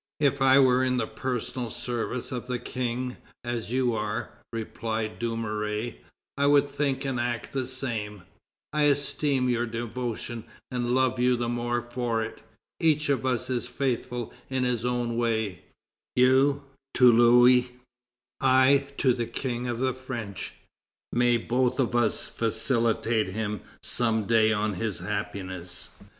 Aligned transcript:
"If 0.19 0.41
I 0.41 0.57
were 0.57 0.83
in 0.83 0.97
the 0.97 1.05
personal 1.05 1.69
service 1.69 2.31
of 2.31 2.47
the 2.47 2.57
King, 2.57 3.17
as 3.43 3.71
you 3.71 3.93
are," 3.93 4.31
replied 4.51 5.19
Dumouriez, 5.19 5.93
"I 6.35 6.47
would 6.47 6.67
think 6.67 7.05
and 7.05 7.19
act 7.19 7.51
the 7.53 7.67
same; 7.67 8.23
I 8.73 8.85
esteem 8.85 9.47
your 9.47 9.67
devotion, 9.67 10.45
and 10.71 10.95
love 10.95 11.19
you 11.19 11.35
the 11.37 11.49
more 11.49 11.83
for 11.83 12.23
it; 12.23 12.41
each 12.79 13.09
of 13.09 13.27
us 13.27 13.47
is 13.51 13.67
faithful 13.67 14.33
in 14.49 14.63
his 14.63 14.87
own 14.87 15.17
way; 15.17 15.65
you, 16.15 16.63
to 16.95 17.11
Louis; 17.11 17.73
I, 18.39 18.87
to 18.97 19.13
the 19.13 19.27
King 19.27 19.67
of 19.67 19.77
the 19.77 19.93
French. 19.93 20.55
May 21.13 21.37
both 21.37 21.79
of 21.79 21.93
us 21.93 22.25
felicitate 22.25 23.27
him 23.29 23.61
some 23.83 24.23
day 24.25 24.51
on 24.51 24.73
his 24.73 24.97
happiness!" 24.97 25.89